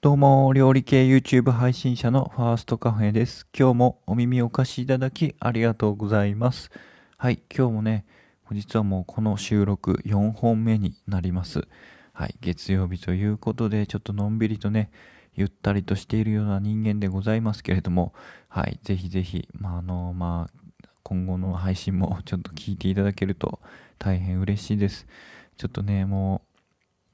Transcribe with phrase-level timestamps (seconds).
[0.00, 3.48] どうも、料理系 YouTube 配信者のファーストカフェです。
[3.52, 6.70] 今日もお耳お貸しいただきありがとうございます。
[7.16, 8.06] はい、今日もね、
[8.52, 11.66] 実はもうこの収録4本目になります。
[12.12, 14.92] はい、月曜日ということで、ちょっとのんびりとね、
[15.34, 18.14] ゆったりとしているような人間でございますけれども、
[18.46, 23.58] はい、ぜひぜひ、まあ、あの、まあ、今後の配信もちょっと聞いていただけると
[23.98, 25.08] 大変嬉しいです。
[25.56, 26.48] ちょっとね、もう、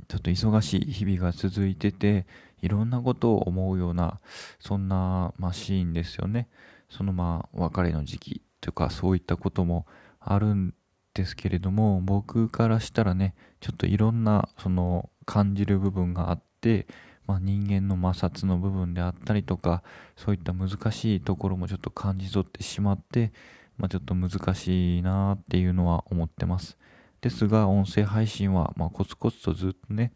[0.07, 2.27] ちょっと忙しい日々が続いてて、
[2.65, 4.21] いろんなことを思うような、
[4.59, 6.49] そんな、まあ、シーンですよね。
[6.89, 9.86] そのまあ、別れの時期とか、そういったことも
[10.18, 10.75] あるん
[11.13, 16.86] ですけれども、僕からしたらね、ちょっといろんな、その、感じる部分があって、
[17.27, 19.83] まあ、人間の摩擦の部分であったりとか、
[20.17, 23.33] そういった難しいところもちょっと感じ取ってしまって、
[23.77, 26.79] まあ、ちょっと難しいなっていうのは思ってます。
[27.21, 30.13] ですが、音声配信は、まコツコツとずっとね、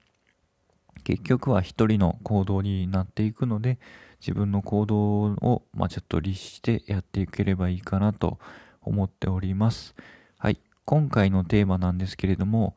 [1.05, 3.79] 結局は一人の行動になっていくので
[4.21, 8.39] 自分の行動を、まあ、ちょっと律してやっていければいいかなと
[8.83, 9.95] 思っております。
[10.39, 10.61] はい。
[10.85, 12.75] 今回のテーマなんですけれども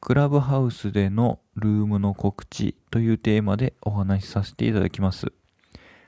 [0.00, 5.32] クラブハウスでのルームの告知というテーマでお話しさせていただきます。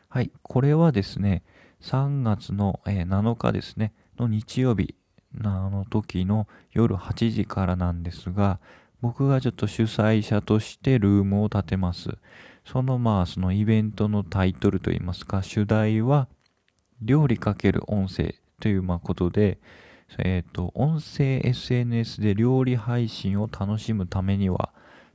[0.08, 0.30] はい。
[0.42, 1.42] これはですね
[1.82, 4.94] 3月の7日ですねの日曜日
[5.34, 8.58] の時の夜8時からなんですが
[9.00, 12.10] 僕がちょっと主催者としてルームを建てます。
[12.64, 16.28] そのまあそのイベントのタイトルといいますか、主題は
[17.00, 19.58] 料理かける音声というまあことで、
[20.18, 24.72] えっ、ー、と、音声 SNS で料理配信を楽しむためには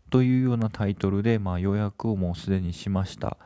[0.10, 3.38] というようなタイトルでまあ予約をもうすでにしました。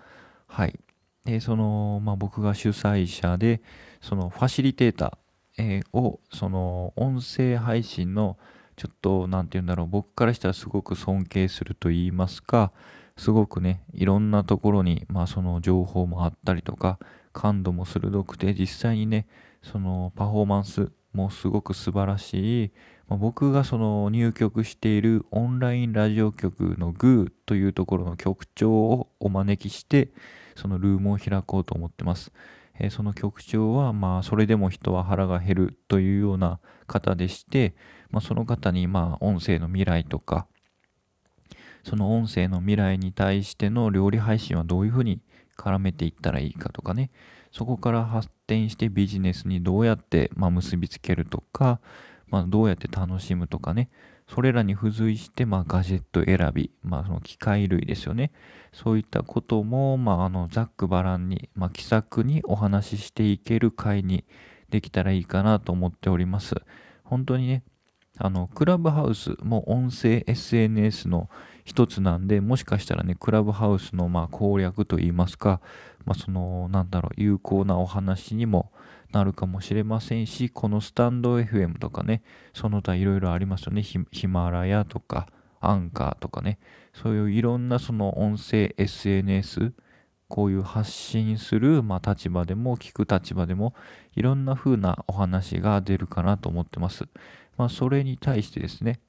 [0.47, 0.79] はい。
[1.23, 3.61] で、その、まあ僕が主催者で、
[4.01, 8.37] そのファシリテーター、えー、を、その音声配信の
[8.75, 12.71] ちょっと、何て言うんだろう、僕からしたらすごく尊敬すると言いますか、
[13.17, 16.99] すごくね、いろんなところに、まあその情報もあったりとか、
[17.31, 19.27] 感度も鋭くて、実際にね、
[19.61, 22.71] そのパフォーマンスもすごく素晴らしい、
[23.07, 30.09] まあ、僕がその入局しているオンラインラジオ局のグーというところの局長をお招きして、
[30.55, 32.31] そのルームを開こうと思ってます。
[32.79, 37.75] え、その局長は、まあ、それでも人は腹が減るというような方でして、
[38.09, 40.47] まあ、その方に、まあ、音声の未来とか、
[41.83, 45.21] その音声の未来に対しての料理配信はどういうふうに
[45.57, 47.11] 絡めていったらいいかとかね、
[47.51, 51.79] そこから発展してビジネスにどうやって、まあ、結びつけるとか、
[52.27, 53.89] まあ、どうやって楽しむとかね、
[54.27, 58.31] それらに付随して、まあ、ガジェット選び、まあ、その機械類ですよね。
[58.73, 64.25] そういったことも、まあ、あの、ざっくばらんに、まあ、気さくにお話ししていける回に
[64.69, 66.55] できたらいいかなと思っております。
[67.03, 67.63] 本当にね、
[68.17, 71.29] あの、クラブハウスも音声 SNS の
[71.63, 75.61] 一つなんで、もしかしたらね、クラブハウスのまあ攻略といいますか、
[76.05, 78.71] まあ、その、なんだろう、有効なお話にも
[79.15, 82.21] なるかもしれませんし、このスタンド FM とかね、
[82.53, 83.81] その他いろいろありますよね。
[83.81, 85.27] ヒマラヤとか、
[85.61, 86.59] アンカーとかね、
[86.93, 89.71] そういういろんなその音声 SNS、
[90.27, 93.73] こういう発信する、まあ、立場でも聞く立場でも
[94.15, 97.05] いろんな風なお話が出るかなと思ってます。
[97.55, 98.99] まあ、それに対してですね、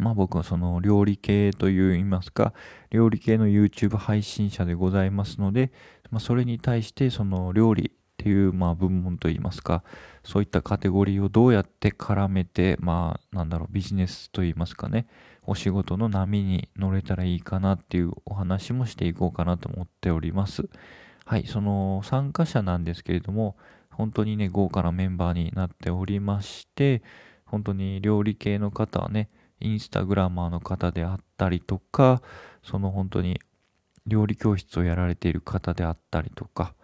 [0.00, 2.52] まあ僕はその料理系といいますか、
[2.90, 5.70] 料理系の YouTube 配信者でございますので、
[6.10, 7.92] まあ、それに対してその料理
[8.26, 9.84] っていうまあ部門といいますか、
[10.24, 15.06] そういったカテゴリーをどうやって絡めて、まあなんだろう、ビジネスといいますかね、
[15.44, 20.68] お仕事の波に乗れたらいいかなっていうお話もしていこうかなと思っております。
[21.24, 23.56] はい、その参加者なんですけれども、
[23.90, 27.04] 本当にね、豪華なメンバーになっておりまして、
[27.44, 32.22] 本当に料理系の方はね、インスタグラマーの方であったりとか、
[32.64, 33.40] その本当に
[34.04, 36.74] 料理教室をやられている方であったりとか、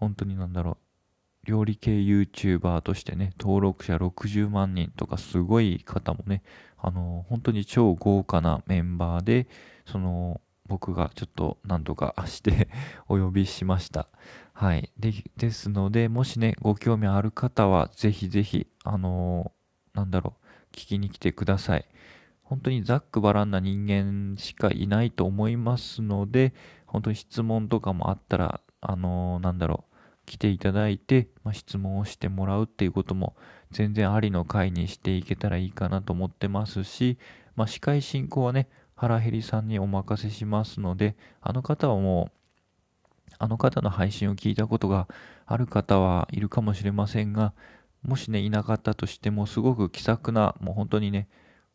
[0.00, 6.42] 本当になんだろう、料理系 YouTuber としてね、登録者60万人とかすごい方もね、
[6.78, 9.46] あの、本当に超豪華なメンバーで、
[9.86, 12.68] その、僕がちょっと何とかして
[13.08, 14.08] お呼びしました。
[14.52, 14.90] はい。
[14.98, 20.34] で、ですので、もしね、ご興味ある方は、ぜひぜひ、あのー、なんだろ
[20.72, 21.84] う、聞きに来てください。
[22.42, 26.54] 本当にざっくばらんな人間しかいないと思いますので、
[26.86, 29.89] 本当に質問とかもあったら、あのー、なんだろう、
[30.30, 33.34] 来ていただいて、まあ、質問をしてもらうっていうことも
[33.72, 37.18] 全然ありの回にしていけたらいいかなと思ってますし、
[37.56, 45.08] まあ、司会進行はね、原ヘリさんにお任せしますので、あの方はもう、あの方の配信を聞いたことが
[45.46, 47.52] ある方はいるかもしれませんが、
[48.02, 51.28] もしね、いなかったとしても、すごく気さくな、もう本当にね、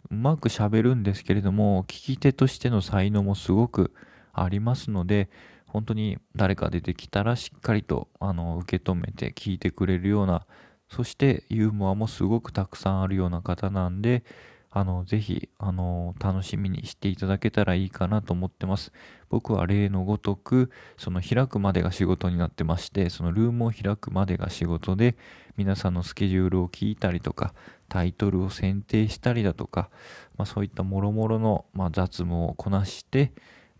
[0.10, 3.94] うまく喋るんですけれども、聞き手としての才能もすごく
[4.32, 5.30] ありますので、
[5.76, 10.46] 本当に誰か出てきたらしっかりとあの受け止めて聞いてくれるような、
[10.88, 14.24] そしてユーモアもすごくたくさんあるような方なんで、
[14.72, 18.94] あの、ぜひ、あの、楽しみにしていただけたらいいかなと思ってます。
[19.30, 25.18] 僕は例のごとく、その開くまでが仕事になってまして、そのルームを開くまでが仕事で、
[25.58, 27.54] 皆さんのスケジュールを聞いたりとか、
[27.90, 29.90] タイトルを選定したりだとか、
[30.38, 33.34] まあ、そういったもろもろの、まあ、雑務をこなして、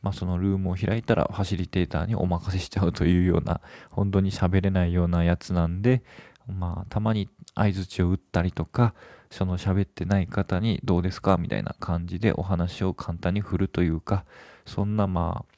[0.06, 3.60] まあ、そのルームを開いたらファシリテーターにお任せしちゃうというような、
[3.90, 6.04] 本当に喋れないようなやつなんで、
[6.48, 8.94] まあ、たまに相づちを打ったりとか、
[9.32, 14.26] その喋ってない方にどうですかみたいな感じでお話を簡単に振るというか、
[14.68, 15.56] そんなまあ、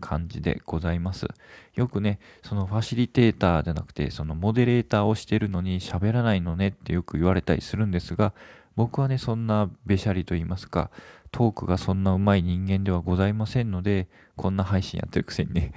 [0.00, 1.26] 感じでございます。
[1.74, 8.32] よくね、そのファシリテーターじゃなくて、そのモデレーターをしてるのに喋らないのねってよく言われたりするんですが、
[8.76, 10.90] 僕はね、そんなべしゃりと言いますか、
[11.32, 15.72] トークがそんな上手い人間ではございませんので、こんな配信やってるくせにね。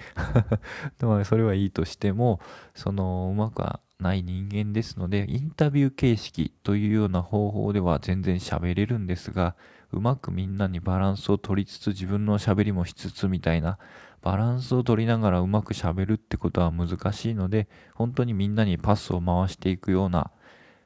[0.99, 2.39] でもそれはいいとしても、
[2.73, 9.55] そのうまくはない人間ですので、インタビュー形式というような方法では全然喋れるんですが、
[9.91, 13.77] うまくみんなにバランスを取りつつ自分の喋りもしつつみたいな、
[14.21, 20.31] バランスを取りながらうまく喋るってことは難しいので、本当にみんなにパスを回していくような、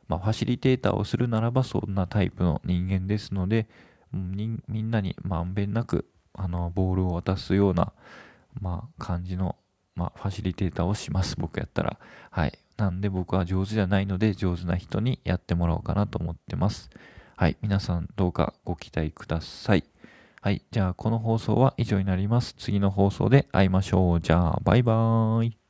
[0.07, 3.67] まあ、ファシリテーターをするならばそんなタイプの人間ですので、
[4.17, 7.93] みんなにまんべんなくあのボールを渡すような、
[8.61, 9.55] まあ、感じの、
[9.95, 11.97] まあ、ファシリテーターをします、僕やったら。
[12.29, 12.57] はい。
[12.77, 16.89] なんで僕は上手じゃないので上手な人にやってもらおうかなと思ってます。
[17.35, 17.57] はい。
[17.61, 19.83] 皆さんどうかご期待ください。
[20.41, 20.61] はい。
[20.71, 22.53] じゃあこの放送は以上になります。
[22.57, 24.21] 次の放送で会いましょう。
[24.21, 25.66] じゃあバイバーイ。